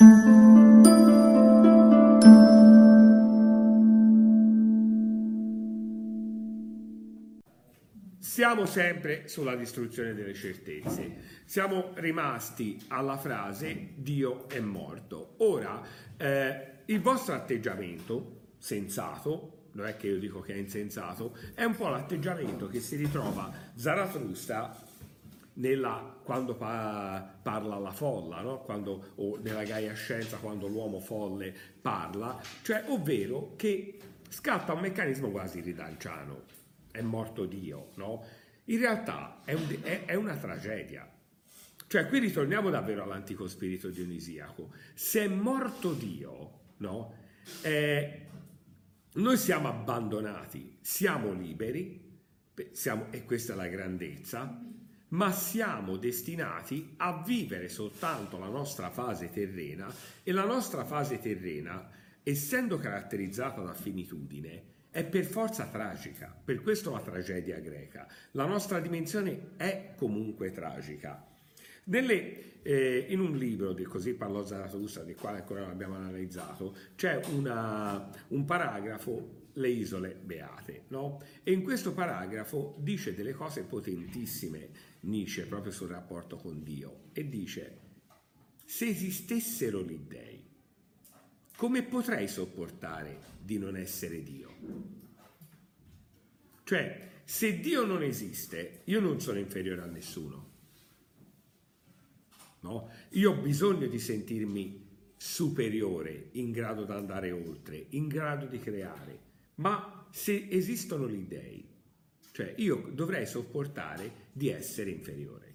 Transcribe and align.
Siamo 0.00 0.16
sempre 8.64 9.28
sulla 9.28 9.54
distruzione 9.56 10.14
delle 10.14 10.32
certezze. 10.32 11.42
Siamo 11.44 11.90
rimasti 11.96 12.82
alla 12.88 13.18
frase 13.18 13.90
Dio 13.96 14.48
è 14.48 14.58
morto. 14.60 15.34
Ora, 15.40 15.82
eh, 16.16 16.68
il 16.86 17.02
vostro 17.02 17.34
atteggiamento 17.34 18.54
sensato, 18.56 19.66
non 19.72 19.84
è 19.84 19.98
che 19.98 20.06
io 20.06 20.18
dico 20.18 20.40
che 20.40 20.54
è 20.54 20.56
insensato, 20.56 21.36
è 21.52 21.64
un 21.64 21.76
po' 21.76 21.88
l'atteggiamento 21.88 22.68
che 22.68 22.80
si 22.80 22.96
ritrova 22.96 23.52
Zarathustra 23.74 24.88
nella, 25.60 26.18
quando 26.22 26.56
pa, 26.56 27.38
parla 27.42 27.76
alla 27.76 27.92
folla, 27.92 28.40
no? 28.40 28.60
quando, 28.60 29.12
o 29.16 29.38
nella 29.42 29.62
Gaia 29.62 29.94
Scienza, 29.94 30.38
quando 30.38 30.66
l'uomo 30.66 31.00
folle 31.00 31.54
parla, 31.80 32.40
cioè 32.62 32.84
ovvero 32.88 33.54
che 33.56 33.98
scatta 34.28 34.72
un 34.72 34.80
meccanismo 34.80 35.30
quasi 35.30 35.60
ridanciano 35.60 36.44
è 36.90 37.02
morto 37.02 37.44
Dio, 37.44 37.90
no? 37.94 38.24
In 38.64 38.78
realtà 38.78 39.42
è, 39.44 39.52
un, 39.52 39.66
è, 39.82 40.04
è 40.06 40.14
una 40.14 40.36
tragedia. 40.36 41.08
Cioè, 41.86 42.06
qui 42.06 42.20
ritorniamo 42.20 42.70
davvero 42.70 43.02
all'antico 43.02 43.48
spirito 43.48 43.88
dionisiaco. 43.88 44.72
Se 44.94 45.24
è 45.24 45.28
morto 45.28 45.92
Dio, 45.92 46.60
no? 46.78 47.14
Eh, 47.62 48.26
noi 49.14 49.36
siamo 49.36 49.68
abbandonati, 49.68 50.78
siamo 50.80 51.32
liberi, 51.32 52.08
siamo, 52.70 53.06
e 53.10 53.24
questa 53.24 53.54
è 53.54 53.56
la 53.56 53.66
grandezza, 53.66 54.62
ma 55.10 55.32
siamo 55.32 55.96
destinati 55.96 56.94
a 56.98 57.22
vivere 57.24 57.68
soltanto 57.68 58.38
la 58.38 58.48
nostra 58.48 58.90
fase 58.90 59.30
terrena 59.30 59.92
e 60.22 60.32
la 60.32 60.44
nostra 60.44 60.84
fase 60.84 61.18
terrena, 61.18 61.90
essendo 62.22 62.78
caratterizzata 62.78 63.62
da 63.62 63.74
finitudine, 63.74 64.64
è 64.90 65.04
per 65.04 65.24
forza 65.24 65.66
tragica, 65.66 66.36
per 66.44 66.62
questo 66.62 66.90
la 66.90 67.00
tragedia 67.00 67.58
greca. 67.60 68.06
La 68.32 68.44
nostra 68.44 68.80
dimensione 68.80 69.52
è 69.56 69.94
comunque 69.96 70.50
tragica. 70.50 71.26
Nelle, 71.84 72.62
eh, 72.62 73.06
in 73.08 73.20
un 73.20 73.36
libro 73.36 73.72
di 73.72 73.84
Così 73.84 74.14
parlò 74.14 74.44
Zarathustra, 74.44 75.02
del 75.02 75.14
quale 75.14 75.38
ancora 75.38 75.60
non 75.60 75.70
abbiamo 75.70 75.96
analizzato, 75.96 76.76
c'è 76.96 77.20
una, 77.32 78.10
un 78.28 78.44
paragrafo, 78.44 79.38
le 79.54 79.68
isole 79.68 80.14
beate, 80.14 80.84
no? 80.88 81.20
E 81.42 81.52
in 81.52 81.62
questo 81.62 81.92
paragrafo 81.92 82.76
dice 82.78 83.14
delle 83.14 83.32
cose 83.32 83.62
potentissime 83.62 84.70
Nietzsche 85.00 85.46
proprio 85.46 85.72
sul 85.72 85.88
rapporto 85.88 86.36
con 86.36 86.62
Dio 86.62 87.08
e 87.12 87.28
dice 87.28 87.88
se 88.70 88.86
esistessero 88.86 89.82
gli 89.82 89.98
dèi, 89.98 90.44
come 91.56 91.82
potrei 91.82 92.28
sopportare 92.28 93.18
di 93.42 93.58
non 93.58 93.76
essere 93.76 94.22
Dio? 94.22 94.54
Cioè, 96.62 97.10
se 97.24 97.58
Dio 97.58 97.84
non 97.84 98.04
esiste, 98.04 98.82
io 98.84 99.00
non 99.00 99.20
sono 99.20 99.40
inferiore 99.40 99.82
a 99.82 99.86
nessuno. 99.86 100.48
No? 102.60 102.90
Io 103.10 103.32
ho 103.32 103.40
bisogno 103.40 103.88
di 103.88 103.98
sentirmi 103.98 104.86
superiore, 105.16 106.28
in 106.32 106.52
grado 106.52 106.84
di 106.84 106.92
andare 106.92 107.32
oltre, 107.32 107.86
in 107.90 108.06
grado 108.06 108.46
di 108.46 108.60
creare. 108.60 109.18
Ma 109.60 110.06
se 110.10 110.48
esistono 110.48 111.08
gli 111.08 111.26
dèi, 111.26 111.68
cioè 112.32 112.54
io 112.56 112.90
dovrei 112.94 113.26
sopportare 113.26 114.28
di 114.32 114.48
essere 114.48 114.90
inferiore. 114.90 115.48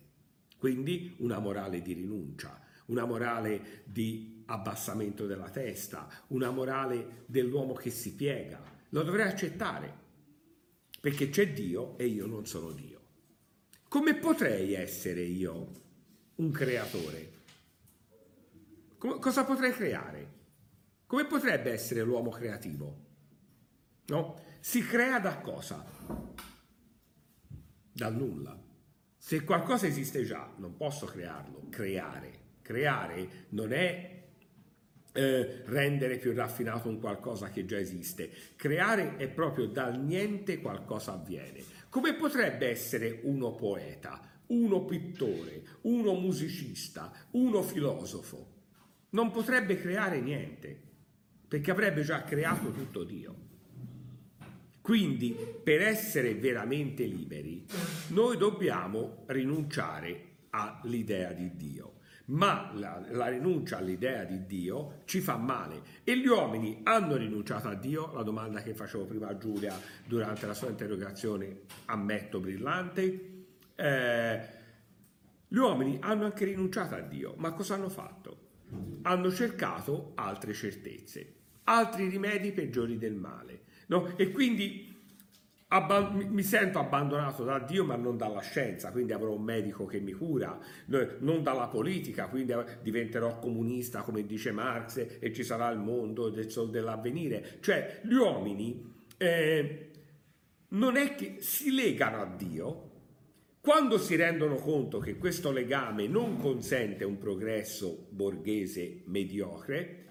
Quindi 0.60 1.16
una 1.20 1.40
morale 1.40 1.82
di 1.82 1.94
rinuncia, 1.94 2.62
una 2.88 3.06
morale 3.06 3.84
di 3.86 4.44
abbassamento 4.46 5.26
della 5.26 5.50
testa, 5.50 6.08
una 6.28 6.52
morale 6.52 7.24
dell'uomo 7.26 7.74
che 7.74 7.90
si 7.90 8.14
piega. 8.14 8.62
Lo 8.90 9.02
dovrei 9.02 9.28
accettare, 9.28 9.94
perché 11.02 11.30
c'è 11.30 11.52
Dio 11.52 11.98
e 11.98 12.06
io 12.06 12.28
non 12.28 12.46
sono 12.46 12.72
Dio. 12.72 13.02
Come 13.88 14.16
potrei 14.16 14.74
essere 14.74 15.22
io 15.22 15.72
un 16.36 16.52
creatore? 16.52 17.34
Cosa 18.98 19.44
potrei 19.46 19.72
creare? 19.72 20.34
Come 21.08 21.26
potrebbe 21.26 21.72
essere 21.72 22.04
l'uomo 22.04 22.30
creativo? 22.30 23.05
No? 24.08 24.40
Si 24.60 24.82
crea 24.82 25.20
da 25.20 25.38
cosa? 25.40 25.86
Dal 27.92 28.16
nulla. 28.16 28.62
Se 29.18 29.44
qualcosa 29.44 29.88
esiste 29.88 30.24
già, 30.24 30.54
non 30.58 30.76
posso 30.76 31.06
crearlo, 31.06 31.68
creare. 31.70 32.44
Creare 32.62 33.46
non 33.50 33.72
è 33.72 34.16
eh, 35.14 35.62
rendere 35.66 36.18
più 36.18 36.34
raffinato 36.34 36.90
un 36.90 37.00
qualcosa 37.00 37.50
che 37.50 37.66
già 37.66 37.80
esiste. 37.80 38.30
Creare 38.56 39.18
è 39.18 39.28
proprio 39.30 39.68
dal 39.68 40.00
niente 40.00 40.60
qualcosa 40.60 41.14
avviene. 41.14 41.64
Come 41.90 42.14
potrebbe 42.16 42.70
essere 42.70 43.22
uno 43.24 43.56
poeta, 43.56 44.22
uno 44.48 44.84
pittore, 44.84 45.64
uno 45.82 46.14
musicista, 46.14 47.12
uno 47.32 47.62
filosofo? 47.64 48.54
Non 49.12 49.32
potrebbe 49.32 49.80
creare 49.80 50.20
niente, 50.20 50.78
perché 51.48 51.72
avrebbe 51.72 52.04
già 52.04 52.24
creato 52.24 52.72
tutto 52.72 53.04
Dio. 53.04 53.54
Quindi, 54.86 55.36
per 55.64 55.82
essere 55.82 56.36
veramente 56.36 57.06
liberi, 57.06 57.66
noi 58.10 58.38
dobbiamo 58.38 59.24
rinunciare 59.26 60.34
all'idea 60.52 61.32
di 61.32 61.56
Dio 61.56 61.94
ma 62.26 62.72
la, 62.76 63.04
la, 63.10 63.28
rinuncia 63.28 63.78
all'idea 63.78 64.24
di 64.26 64.46
Dio 64.46 65.02
ci 65.06 65.22
fa 65.22 65.38
male 65.38 65.82
e 66.04 66.18
gli 66.20 66.28
uomini 66.28 66.82
hanno 66.84 67.16
rinunciato 67.16 67.68
a 67.68 67.74
Dio, 67.74 68.14
la 68.14 68.22
domanda 68.22 68.62
che 68.62 68.76
facevo 68.76 69.06
prima 69.06 69.28
a 69.28 69.38
Giulia 69.38 69.76
durante 70.06 70.46
la 70.46 70.54
sua 70.54 70.70
interrogazione 70.70 71.62
ammetto 71.86 72.40
brillante, 72.40 73.46
eh, 73.76 74.40
gli 75.48 75.58
uomini 75.58 75.98
hanno 76.00 76.26
anche 76.26 76.46
rinunciato 76.46 76.94
a 76.94 77.02
Dio, 77.02 77.34
ma 77.38 77.54
cosa 77.54 77.74
hanno 77.74 77.90
fatto? 77.90 78.38
Hanno 79.02 79.32
cercato 79.32 80.12
altre 80.14 80.54
certezze, 80.54 81.34
altri 81.64 82.08
rimedi 82.08 82.52
peggiori 82.52 83.00
del 83.00 83.16
male. 83.16 83.62
No? 83.88 84.18
E 84.18 84.32
quindi 84.32 84.94
mi 86.30 86.44
sento 86.44 86.80
abbandonato 86.80 87.44
da 87.44 87.60
Dio 87.60 87.84
ma 87.84 87.96
non 87.96 88.18
dalla 88.18 88.40
scienza, 88.40 88.92
quindi 88.92 89.12
avrò 89.14 89.34
un 89.34 89.44
medico 89.44 89.86
che 89.86 90.00
mi 90.00 90.14
cura, 90.14 90.58
non 91.20 91.44
dalla 91.44 91.68
politica, 91.68 92.28
quindi 92.28 92.54
diventerò 92.82 93.40
comunista 93.40 94.02
come 94.02 94.26
dice 94.26 94.52
Marx 94.52 95.18
e 95.20 95.34
ci 95.34 95.44
sarà 95.44 95.70
il 95.72 95.80
mondo 95.80 96.30
dell'avvenire. 96.30 97.58
Cioè 97.60 98.02
gli 98.04 98.14
uomini 98.14 98.94
eh, 99.18 99.90
non 100.70 100.96
è 100.96 101.16
che 101.16 101.38
si 101.40 101.74
legano 101.74 102.22
a 102.22 102.26
Dio 102.26 102.92
quando 103.60 103.98
si 103.98 104.16
rendono 104.16 104.58
conto 104.58 105.00
che 105.00 105.18
questo 105.18 105.52
legame 105.52 106.08
non 106.08 106.38
consente 106.38 107.04
un 107.04 107.18
progresso 107.18 108.06
borghese 108.12 109.02
mediocre, 109.06 110.04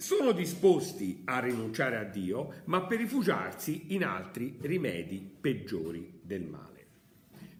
sono 0.00 0.32
disposti 0.32 1.20
a 1.26 1.40
rinunciare 1.40 1.98
a 1.98 2.04
Dio, 2.04 2.62
ma 2.64 2.86
per 2.86 2.96
rifugiarsi 2.96 3.92
in 3.92 4.02
altri 4.02 4.56
rimedi 4.62 5.18
peggiori 5.18 6.20
del 6.22 6.46
male. 6.46 6.86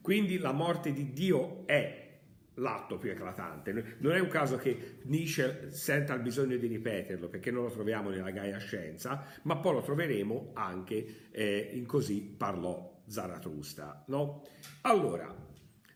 Quindi 0.01 0.39
la 0.39 0.53
morte 0.53 0.95
di 0.95 1.12
Dio 1.12 1.67
è 1.67 2.19
l'atto 2.55 2.97
più 2.97 3.11
eclatante. 3.11 3.97
Non 3.99 4.12
è 4.12 4.21
un 4.21 4.28
caso 4.28 4.56
che 4.56 5.01
Nietzsche 5.03 5.71
senta 5.71 6.15
il 6.15 6.23
bisogno 6.23 6.56
di 6.56 6.67
ripeterlo, 6.67 7.28
perché 7.28 7.51
non 7.51 7.65
lo 7.65 7.71
troviamo 7.71 8.09
nella 8.09 8.31
Gaia 8.31 8.59
Scienza, 8.59 9.22
ma 9.43 9.59
poi 9.59 9.75
lo 9.75 9.83
troveremo 9.83 10.53
anche 10.55 11.28
eh, 11.31 11.71
in 11.75 11.84
Così 11.84 12.22
parlò 12.22 13.03
Zarathustra. 13.05 14.03
No? 14.07 14.47
Allora, 14.81 15.37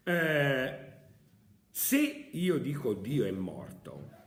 eh, 0.03 0.79
se 1.71 2.29
io 2.33 2.59
dico 2.59 2.93
Dio 2.93 3.25
è 3.25 3.31
morto, 3.31 4.24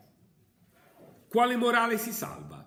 quale 1.28 1.56
morale 1.56 1.98
si 1.98 2.12
salva? 2.12 2.64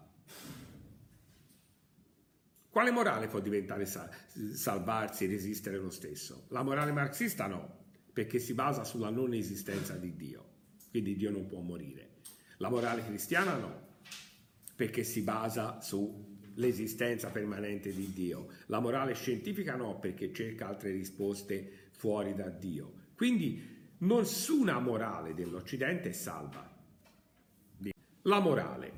Quale 2.70 2.90
morale 2.92 3.26
può 3.26 3.40
diventare 3.40 3.84
salvarsi 3.84 5.24
e 5.24 5.28
resistere 5.28 5.76
lo 5.76 5.90
stesso? 5.90 6.46
La 6.50 6.62
morale 6.62 6.92
marxista 6.92 7.46
no, 7.46 7.78
perché 8.12 8.38
si 8.38 8.54
basa 8.54 8.84
sulla 8.84 9.10
non 9.10 9.34
esistenza 9.34 9.96
di 9.96 10.14
Dio, 10.14 10.44
quindi 10.90 11.16
Dio 11.16 11.30
non 11.30 11.46
può 11.46 11.60
morire. 11.60 12.18
La 12.58 12.68
morale 12.68 13.04
cristiana 13.04 13.56
no, 13.56 13.88
perché 14.76 15.02
si 15.02 15.22
basa 15.22 15.80
sull'esistenza 15.80 17.30
permanente 17.30 17.92
di 17.92 18.12
Dio. 18.12 18.48
La 18.66 18.78
morale 18.78 19.14
scientifica 19.14 19.74
no, 19.74 19.98
perché 19.98 20.32
cerca 20.32 20.68
altre 20.68 20.92
risposte 20.92 21.88
fuori 21.92 22.34
da 22.34 22.48
Dio. 22.50 22.92
Quindi 23.14 23.94
nessuna 23.98 24.78
morale 24.78 25.34
dell'Occidente 25.34 26.10
è 26.10 26.12
salva. 26.12 26.69
La 28.22 28.40
morale. 28.40 28.92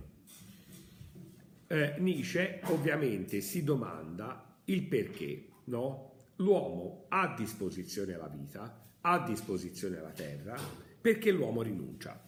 Eh, 1.69 1.95
Nietzsche 1.99 2.61
ovviamente 2.65 3.41
si 3.41 3.63
domanda 3.63 4.59
il 4.65 4.83
perché 4.85 5.49
no? 5.65 6.13
l'uomo 6.37 7.07
ha 7.09 7.33
a 7.33 7.35
disposizione 7.37 8.17
la 8.17 8.29
vita, 8.29 8.91
ha 9.01 9.23
a 9.23 9.27
disposizione 9.27 10.01
la 10.01 10.11
terra, 10.11 10.59
perché 11.01 11.31
l'uomo 11.31 11.63
rinuncia. 11.63 12.21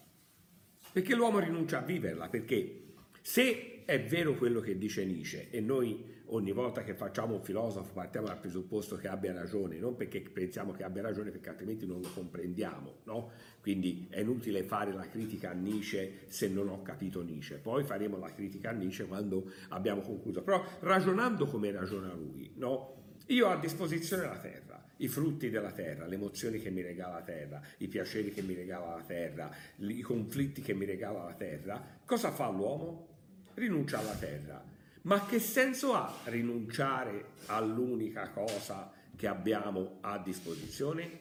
Perché 0.93 1.15
l'uomo 1.15 1.41
rinuncia 1.41 1.79
a 1.79 1.83
viverla, 1.83 2.29
perché 2.29 2.93
se 3.21 3.74
è 3.85 4.03
vero 4.03 4.35
quello 4.35 4.61
che 4.61 4.79
dice 4.79 5.05
Nietzsche 5.05 5.49
e 5.51 5.61
noi 5.61 6.13
ogni 6.29 6.53
volta 6.53 6.83
che 6.83 6.95
facciamo 6.95 7.35
un 7.35 7.43
filosofo 7.43 7.93
partiamo 7.93 8.27
dal 8.27 8.39
presupposto 8.39 8.97
che 8.97 9.09
abbia 9.09 9.33
ragione, 9.33 9.79
non 9.79 9.95
perché 9.95 10.21
pensiamo 10.21 10.73
che 10.73 10.83
abbia 10.83 11.03
ragione 11.03 11.31
perché 11.31 11.51
altrimenti 11.51 11.87
non 11.87 12.01
lo 12.01 12.09
comprendiamo, 12.09 13.01
no? 13.05 13.31
Quindi 13.61 14.07
è 14.11 14.21
inutile 14.21 14.63
fare 14.63 14.93
la 14.93 15.07
critica 15.09 15.51
a 15.51 15.53
Nietzsche 15.53 16.21
se 16.27 16.49
non 16.49 16.69
ho 16.69 16.83
capito 16.83 17.23
Nietzsche, 17.23 17.57
poi 17.57 17.85
faremo 17.85 18.19
la 18.19 18.33
critica 18.33 18.71
a 18.71 18.73
Nietzsche 18.73 19.05
quando 19.05 19.51
abbiamo 19.69 20.01
concluso, 20.01 20.43
però 20.43 20.65
ragionando 20.81 21.47
come 21.47 21.71
ragiona 21.71 22.13
lui, 22.15 22.53
no? 22.57 23.03
Io 23.29 23.47
ho 23.47 23.51
a 23.51 23.59
disposizione 23.59 24.25
la 24.25 24.39
terra, 24.39 24.83
i 24.99 25.09
frutti 25.09 25.51
della 25.51 25.73
terra, 25.73 26.07
le 26.07 26.15
emozioni 26.15 26.59
che 26.59 26.71
mi 26.71 26.83
regala 26.83 27.15
la 27.15 27.23
terra, 27.23 27.61
i 27.79 27.89
piaceri 27.89 28.31
che 28.31 28.43
mi 28.43 28.55
regala 28.55 28.97
la 28.97 29.03
terra, 29.03 29.51
i 29.77 30.01
conflitti 30.03 30.61
che 30.61 30.75
mi 30.75 30.85
regala 30.85 31.25
la 31.25 31.35
terra, 31.35 32.01
cosa 32.05 32.31
fa 32.31 32.51
l'uomo? 32.51 33.13
Rinuncia 33.55 33.99
alla 33.99 34.15
terra 34.15 34.73
ma 35.05 35.27
che 35.27 35.39
senso 35.39 35.95
ha 35.95 36.21
rinunciare 36.25 37.33
all'unica 37.47 38.31
cosa 38.31 38.91
che 39.17 39.27
abbiamo 39.27 39.99
a 40.01 40.19
disposizione? 40.19 41.21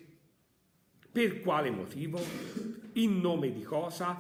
Per 1.12 1.42
quale 1.42 1.70
motivo? 1.70 2.20
In 2.94 3.20
nome 3.20 3.52
di 3.52 3.62
cosa? 3.62 4.18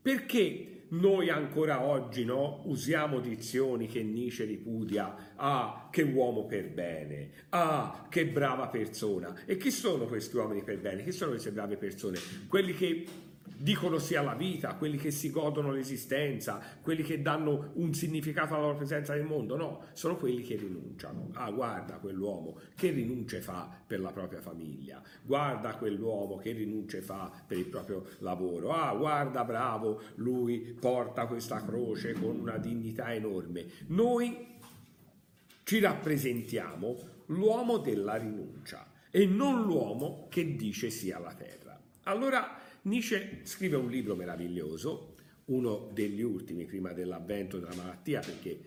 Perché 0.00 0.84
noi 0.90 1.28
ancora 1.28 1.82
oggi 1.82 2.24
no, 2.24 2.62
usiamo 2.66 3.20
dizioni 3.20 3.86
che 3.86 4.02
Nietzsche 4.02 4.44
ripudia, 4.44 5.32
ah, 5.36 5.88
che 5.90 6.02
uomo 6.02 6.46
per 6.46 6.68
bene, 6.70 7.30
ah, 7.50 8.06
che 8.08 8.26
brava 8.26 8.68
persona. 8.68 9.42
E 9.44 9.56
chi 9.56 9.70
sono 9.70 10.06
questi 10.06 10.36
uomini 10.36 10.62
per 10.62 10.78
bene? 10.78 11.02
Chi 11.02 11.12
sono 11.12 11.30
queste 11.30 11.50
brave 11.50 11.76
persone? 11.76 12.18
Quelli 12.48 12.74
che 12.74 13.06
dicono 13.56 13.98
sì 13.98 14.14
alla 14.14 14.34
vita, 14.34 14.74
quelli 14.74 14.96
che 14.96 15.10
si 15.10 15.30
godono 15.30 15.72
l'esistenza, 15.72 16.60
quelli 16.80 17.02
che 17.02 17.20
danno 17.20 17.72
un 17.74 17.92
significato 17.94 18.54
alla 18.54 18.64
loro 18.64 18.76
presenza 18.76 19.14
nel 19.14 19.24
mondo, 19.24 19.56
no, 19.56 19.84
sono 19.92 20.16
quelli 20.16 20.42
che 20.42 20.56
rinunciano. 20.56 21.30
Ah, 21.34 21.50
guarda 21.50 21.96
quell'uomo 21.96 22.58
che 22.74 22.90
rinunce 22.90 23.40
fa 23.40 23.68
per 23.86 24.00
la 24.00 24.12
propria 24.12 24.40
famiglia, 24.40 25.02
guarda 25.22 25.76
quell'uomo 25.76 26.36
che 26.38 26.52
rinunce 26.52 27.02
fa 27.02 27.30
per 27.46 27.58
il 27.58 27.66
proprio 27.66 28.06
lavoro, 28.18 28.72
ah, 28.72 28.94
guarda 28.94 29.44
bravo, 29.44 30.02
lui 30.16 30.76
porta 30.78 31.26
questa 31.26 31.64
croce 31.64 32.12
con 32.12 32.38
una 32.38 32.58
dignità 32.58 33.12
enorme. 33.12 33.66
Noi 33.88 34.48
ci 35.64 35.78
rappresentiamo 35.78 36.96
l'uomo 37.26 37.78
della 37.78 38.16
rinuncia 38.16 38.90
e 39.10 39.26
non 39.26 39.62
l'uomo 39.62 40.26
che 40.28 40.56
dice 40.56 40.90
sì 40.90 41.10
alla 41.10 41.34
terra. 41.34 41.78
Allora, 42.04 42.59
Nietzsche 42.82 43.40
scrive 43.42 43.76
un 43.76 43.90
libro 43.90 44.14
meraviglioso, 44.16 45.16
uno 45.46 45.90
degli 45.92 46.22
ultimi 46.22 46.64
prima 46.64 46.92
dell'avvento 46.92 47.58
della 47.58 47.74
malattia, 47.74 48.20
perché 48.20 48.58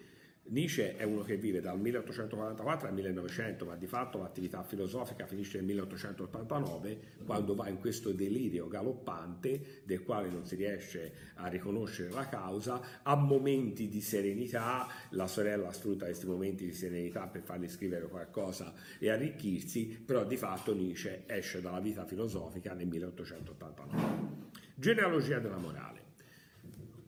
Nietzsche 0.46 0.98
è 0.98 1.04
uno 1.04 1.24
che 1.24 1.38
vive 1.38 1.62
dal 1.62 1.80
1844 1.80 2.90
al 2.90 2.94
1900, 2.94 3.66
ma 3.66 3.76
di 3.76 3.88
fatto 3.88 4.18
l'attività 4.18 4.62
filosofica 4.62 5.26
finisce 5.26 5.58
nel 5.58 5.66
1889, 5.68 7.00
quando 7.26 7.56
va 7.56 7.70
in 7.70 7.80
questo 7.80 8.12
delirio 8.12 8.68
galoppante 8.68 9.82
del 9.86 10.04
quale 10.04 10.30
non 10.30 10.46
si 10.46 10.56
riesce 10.56 11.32
a 11.36 11.48
riconoscere 11.48 12.10
la 12.12 12.28
causa, 12.28 13.02
a 13.04 13.16
momenti 13.16 13.88
di 13.88 14.02
serenità, 14.02 14.88
la 15.12 15.28
sorella 15.28 15.72
sfrutta 15.72 16.06
questi 16.06 16.26
momenti 16.26 16.66
di 16.66 16.74
serenità 16.74 17.26
per 17.28 17.42
fargli 17.42 17.70
scrivere 17.70 18.08
qualcosa 18.08 18.74
e 19.00 19.10
arricchirsi, 19.10 20.04
però 20.06 20.26
di 20.26 20.36
fatto 20.36 20.74
Nietzsche 20.76 21.24
esce 21.26 21.62
dalla 21.62 21.80
vita 21.80 22.06
filosofica 22.06 22.74
nel 22.74 22.88
1889. 22.88 24.52
Genealogia 24.76 25.40
della 25.40 25.58
morale. 25.58 26.02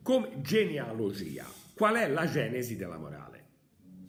Come 0.00 0.40
genealogia, 0.40 1.46
qual 1.76 1.96
è 1.96 2.08
la 2.08 2.26
genesi 2.26 2.74
della 2.74 2.96
morale? 2.96 3.44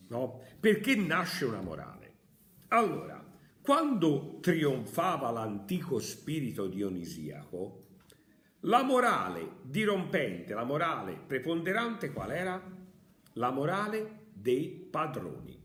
No? 0.07 0.41
Perché 0.57 0.95
nasce 0.95 1.43
una 1.43 1.59
morale? 1.59 2.13
Allora, 2.69 3.21
quando 3.61 4.39
trionfava 4.39 5.29
l'antico 5.31 5.99
spirito 5.99 6.67
dionisiaco, 6.67 7.87
la 8.61 8.83
morale 8.83 9.57
dirompente, 9.63 10.53
la 10.53 10.63
morale 10.63 11.19
preponderante 11.27 12.13
qual 12.13 12.31
era? 12.31 12.63
La 13.33 13.51
morale 13.51 14.27
dei 14.31 14.69
padroni. 14.89 15.61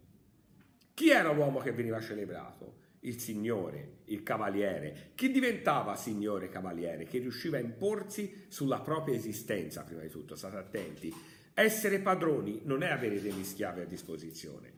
Chi 0.95 1.11
era 1.11 1.31
l'uomo 1.31 1.61
che 1.61 1.71
veniva 1.71 2.01
celebrato? 2.01 2.81
Il 3.03 3.21
signore, 3.21 3.99
il 4.07 4.25
cavaliere. 4.25 5.13
Chi 5.15 5.31
diventava 5.31 5.95
signore 5.95 6.49
cavaliere? 6.49 7.05
Che 7.05 7.19
riusciva 7.19 7.59
a 7.59 7.61
imporsi 7.61 8.47
sulla 8.49 8.81
propria 8.81 9.15
esistenza, 9.15 9.85
prima 9.85 10.03
di 10.03 10.09
tutto, 10.09 10.35
state 10.35 10.57
attenti 10.57 11.15
essere 11.55 11.99
padroni 11.99 12.61
non 12.65 12.83
è 12.83 12.91
avere 12.91 13.21
degli 13.21 13.45
schiavi 13.45 13.81
a 13.81 13.87
disposizione. 13.87 14.73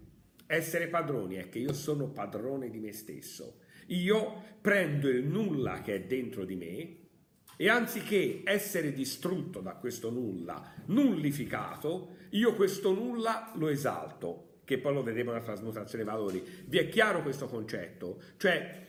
Essere 0.47 0.89
padroni 0.89 1.37
è 1.37 1.49
che 1.49 1.59
io 1.59 1.73
sono 1.73 2.09
padrone 2.09 2.71
di 2.71 2.79
me 2.79 2.93
stesso. 2.93 3.61
Io 3.89 4.43
prendo 4.61 5.09
il 5.09 5.25
nulla 5.25 5.81
che 5.81 5.95
è 5.95 6.01
dentro 6.03 6.45
di 6.45 6.57
me 6.57 6.97
e 7.57 7.69
anziché 7.69 8.43
essere 8.45 8.93
distrutto 8.93 9.61
da 9.61 9.75
questo 9.75 10.11
nulla, 10.11 10.73
nullificato, 10.87 12.17
io 12.31 12.55
questo 12.55 12.93
nulla 12.93 13.53
lo 13.55 13.69
esalto, 13.69 14.61
che 14.65 14.79
poi 14.79 14.95
lo 14.95 15.03
vedremo 15.03 15.31
nella 15.31 15.45
trasmutazione 15.45 16.05
dei 16.05 16.13
valori. 16.13 16.43
Vi 16.67 16.79
è 16.79 16.89
chiaro 16.89 17.23
questo 17.23 17.47
concetto? 17.47 18.21
Cioè, 18.37 18.87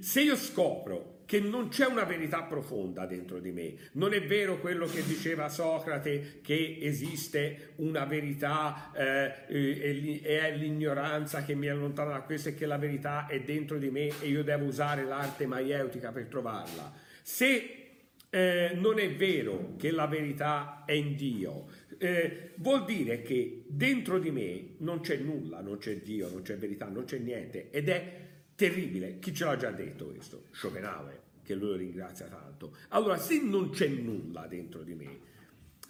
se 0.00 0.20
io 0.20 0.36
scopro 0.36 1.17
che 1.28 1.40
non 1.40 1.68
c'è 1.68 1.84
una 1.84 2.04
verità 2.04 2.44
profonda 2.44 3.04
dentro 3.04 3.38
di 3.38 3.52
me. 3.52 3.74
Non 3.92 4.14
è 4.14 4.24
vero 4.24 4.60
quello 4.60 4.86
che 4.86 5.04
diceva 5.04 5.50
Socrate, 5.50 6.40
che 6.40 6.78
esiste 6.80 7.72
una 7.76 8.06
verità 8.06 8.90
eh, 8.94 9.34
e 9.46 10.20
è 10.22 10.56
l'ignoranza 10.56 11.44
che 11.44 11.54
mi 11.54 11.68
allontana 11.68 12.12
da 12.12 12.22
questo 12.22 12.48
e 12.48 12.54
che 12.54 12.64
la 12.64 12.78
verità 12.78 13.26
è 13.26 13.42
dentro 13.42 13.76
di 13.76 13.90
me 13.90 14.10
e 14.22 14.28
io 14.28 14.42
devo 14.42 14.64
usare 14.64 15.04
l'arte 15.04 15.46
maieutica 15.46 16.12
per 16.12 16.28
trovarla. 16.28 16.94
Se 17.20 17.88
eh, 18.30 18.70
non 18.76 18.98
è 18.98 19.14
vero 19.14 19.74
che 19.76 19.90
la 19.90 20.06
verità 20.06 20.84
è 20.86 20.92
in 20.92 21.14
Dio, 21.14 21.66
eh, 21.98 22.52
vuol 22.54 22.86
dire 22.86 23.20
che 23.20 23.64
dentro 23.66 24.18
di 24.18 24.30
me 24.30 24.76
non 24.78 25.00
c'è 25.00 25.18
nulla, 25.18 25.60
non 25.60 25.76
c'è 25.76 25.98
Dio, 25.98 26.30
non 26.30 26.40
c'è 26.40 26.56
verità, 26.56 26.88
non 26.88 27.04
c'è 27.04 27.18
niente 27.18 27.68
ed 27.70 27.90
è 27.90 28.27
terribile. 28.58 29.20
Chi 29.20 29.32
ce 29.32 29.44
l'ha 29.44 29.56
già 29.56 29.70
detto 29.70 30.06
questo? 30.06 30.46
Schopenhauer, 30.50 31.22
che 31.44 31.54
lui 31.54 31.68
lo 31.68 31.76
ringrazia 31.76 32.26
tanto. 32.26 32.74
Allora, 32.88 33.16
se 33.16 33.40
non 33.40 33.70
c'è 33.70 33.86
nulla 33.86 34.48
dentro 34.48 34.82
di 34.82 34.96
me, 34.96 35.20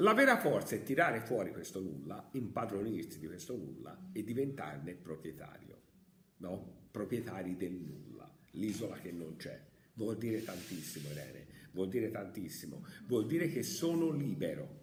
la 0.00 0.12
vera 0.12 0.36
forza 0.36 0.74
è 0.74 0.82
tirare 0.82 1.20
fuori 1.20 1.50
questo 1.50 1.80
nulla, 1.80 2.28
impadronirsi 2.32 3.20
di 3.20 3.26
questo 3.26 3.56
nulla 3.56 4.10
e 4.12 4.22
diventarne 4.22 4.92
proprietario, 4.92 5.80
no? 6.36 6.88
Proprietari 6.90 7.56
del 7.56 7.72
nulla, 7.72 8.30
l'isola 8.50 8.98
che 8.98 9.12
non 9.12 9.36
c'è. 9.36 9.58
Vuol 9.94 10.18
dire 10.18 10.44
tantissimo, 10.44 11.08
Irene, 11.08 11.46
vuol 11.72 11.88
dire 11.88 12.10
tantissimo. 12.10 12.84
Vuol 13.06 13.26
dire 13.26 13.48
che 13.48 13.62
sono 13.62 14.10
libero 14.10 14.76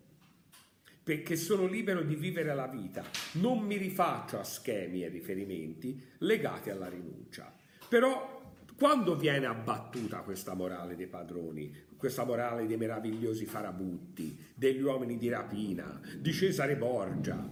perché 1.04 1.36
sono 1.36 1.68
libero 1.68 2.02
di 2.02 2.16
vivere 2.16 2.56
la 2.56 2.66
vita, 2.66 3.06
non 3.34 3.60
mi 3.60 3.78
rifaccio 3.78 4.40
a 4.40 4.44
schemi 4.44 5.04
e 5.04 5.10
riferimenti 5.10 6.02
legati 6.18 6.72
alla 6.72 6.90
rinuncia. 6.90 7.56
Però 7.88 8.36
quando 8.78 9.16
viene 9.16 9.46
abbattuta 9.46 10.20
questa 10.20 10.54
morale 10.54 10.96
dei 10.96 11.08
padroni, 11.08 11.74
questa 11.96 12.26
morale 12.26 12.68
dei 12.68 12.78
meravigliosi 12.78 13.46
farabutti, 13.46 14.38
degli 14.54 14.82
uomini 14.82 15.18
di 15.18 15.30
rapina, 15.30 16.02
di 16.18 16.34
Cesare 16.34 16.76
Borgia, 16.76 17.50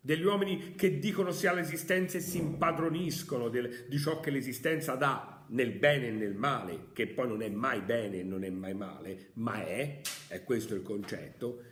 degli 0.00 0.24
uomini 0.24 0.74
che 0.74 0.98
dicono 0.98 1.30
sì 1.30 1.46
all'esistenza 1.46 2.18
e 2.18 2.20
si 2.20 2.38
impadroniscono 2.38 3.48
del, 3.48 3.86
di 3.88 3.98
ciò 3.98 4.18
che 4.20 4.30
l'esistenza 4.30 4.94
dà 4.94 5.44
nel 5.50 5.72
bene 5.72 6.08
e 6.08 6.10
nel 6.10 6.34
male, 6.34 6.88
che 6.92 7.06
poi 7.06 7.28
non 7.28 7.42
è 7.42 7.48
mai 7.48 7.80
bene 7.80 8.18
e 8.18 8.22
non 8.24 8.42
è 8.42 8.50
mai 8.50 8.74
male, 8.74 9.30
ma 9.34 9.64
è, 9.64 10.00
è 10.26 10.42
questo 10.42 10.74
il 10.74 10.82
concetto, 10.82 11.62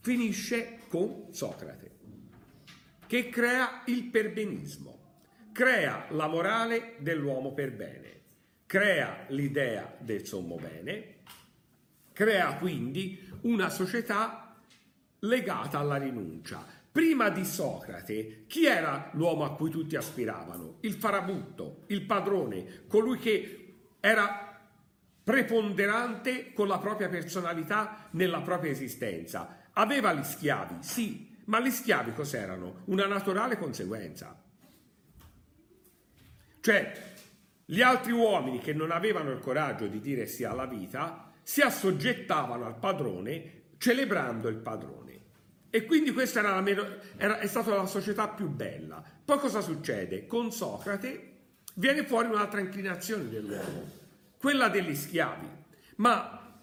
finisce 0.00 0.80
con 0.88 1.28
Socrate, 1.30 1.90
che 3.06 3.28
crea 3.30 3.82
il 3.86 4.04
perbenismo 4.04 5.01
crea 5.52 6.06
la 6.10 6.26
morale 6.26 6.96
dell'uomo 6.98 7.52
per 7.52 7.72
bene, 7.72 8.20
crea 8.66 9.26
l'idea 9.28 9.94
del 9.98 10.26
sommo 10.26 10.56
bene, 10.56 11.16
crea 12.12 12.54
quindi 12.54 13.30
una 13.42 13.68
società 13.68 14.56
legata 15.20 15.78
alla 15.78 15.96
rinuncia. 15.96 16.80
Prima 16.90 17.30
di 17.30 17.44
Socrate, 17.44 18.44
chi 18.46 18.66
era 18.66 19.10
l'uomo 19.14 19.44
a 19.44 19.54
cui 19.54 19.70
tutti 19.70 19.96
aspiravano? 19.96 20.78
Il 20.80 20.94
farabutto, 20.94 21.84
il 21.88 22.02
padrone, 22.02 22.84
colui 22.86 23.18
che 23.18 23.74
era 24.00 24.60
preponderante 25.24 26.52
con 26.52 26.66
la 26.66 26.78
propria 26.78 27.08
personalità 27.08 28.08
nella 28.10 28.42
propria 28.42 28.72
esistenza. 28.72 29.68
Aveva 29.72 30.12
gli 30.12 30.24
schiavi, 30.24 30.76
sì, 30.80 31.38
ma 31.46 31.60
gli 31.60 31.70
schiavi 31.70 32.12
cos'erano? 32.12 32.82
Una 32.86 33.06
naturale 33.06 33.56
conseguenza. 33.56 34.41
Cioè, 36.62 36.92
gli 37.64 37.80
altri 37.80 38.12
uomini 38.12 38.60
che 38.60 38.72
non 38.72 38.92
avevano 38.92 39.32
il 39.32 39.40
coraggio 39.40 39.88
di 39.88 39.98
dire 39.98 40.26
sì 40.28 40.44
alla 40.44 40.66
vita 40.66 41.32
si 41.42 41.60
assoggettavano 41.60 42.66
al 42.66 42.78
padrone 42.78 43.62
celebrando 43.78 44.46
il 44.46 44.58
padrone. 44.58 45.20
E 45.70 45.84
quindi 45.84 46.12
questa 46.12 46.38
era 46.38 46.50
la 46.50 46.60
meno, 46.60 46.86
era, 47.16 47.40
è 47.40 47.48
stata 47.48 47.74
la 47.74 47.86
società 47.86 48.28
più 48.28 48.48
bella. 48.48 49.02
Poi 49.24 49.38
cosa 49.38 49.60
succede? 49.60 50.24
Con 50.28 50.52
Socrate 50.52 51.30
viene 51.74 52.04
fuori 52.04 52.28
un'altra 52.28 52.60
inclinazione 52.60 53.28
dell'uomo, 53.28 53.90
quella 54.38 54.68
degli 54.68 54.94
schiavi. 54.94 55.48
Ma 55.96 56.60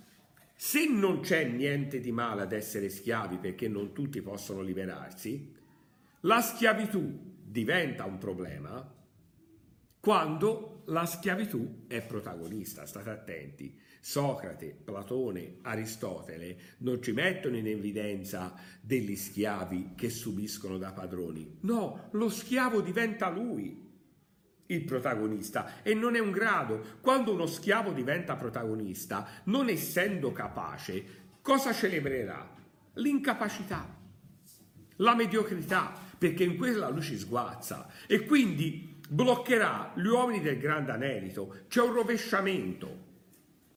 se 0.56 0.88
non 0.88 1.20
c'è 1.20 1.44
niente 1.44 2.00
di 2.00 2.14
male 2.14 2.44
ad 2.44 2.54
essere 2.54 2.88
schiavi 2.88 3.36
perché 3.36 3.68
non 3.68 3.92
tutti 3.92 4.22
possono 4.22 4.62
liberarsi, 4.62 5.54
la 6.22 6.40
schiavitù 6.40 7.36
diventa 7.44 8.06
un 8.06 8.18
problema 8.18 8.98
quando 10.00 10.84
la 10.86 11.06
schiavitù 11.06 11.86
è 11.88 12.02
protagonista. 12.02 12.86
State 12.86 13.10
attenti. 13.10 13.78
Socrate, 14.02 14.78
Platone, 14.82 15.58
Aristotele 15.62 16.58
non 16.80 17.02
ci 17.02 17.12
mettono 17.12 17.58
in 17.58 17.68
evidenza 17.68 18.56
degli 18.80 19.16
schiavi 19.16 19.92
che 19.96 20.10
subiscono 20.10 20.78
da 20.78 20.94
padroni. 20.94 21.58
No, 21.62 22.08
lo 22.12 22.30
schiavo 22.30 22.80
diventa 22.80 23.30
lui 23.30 23.88
il 24.68 24.84
protagonista 24.84 25.82
e 25.84 25.94
non 25.94 26.16
è 26.16 26.20
un 26.20 26.32
grado. 26.32 26.98
Quando 27.02 27.34
uno 27.34 27.46
schiavo 27.46 27.92
diventa 27.92 28.36
protagonista, 28.36 29.28
non 29.46 29.68
essendo 29.68 30.32
capace, 30.32 31.28
cosa 31.42 31.74
celebrerà? 31.74 32.56
L'incapacità, 32.94 33.98
la 34.98 35.16
mediocrità, 35.16 35.94
perché 36.18 36.44
in 36.44 36.58
quella 36.58 36.90
lui 36.90 37.02
ci 37.02 37.18
sguazza 37.18 37.90
e 38.08 38.26
quindi 38.26 38.89
bloccherà 39.12 39.92
gli 39.96 40.06
uomini 40.06 40.42
del 40.42 40.60
grande 40.60 40.92
anelito. 40.92 41.64
C'è 41.68 41.82
un 41.82 41.94
rovesciamento 41.94 43.08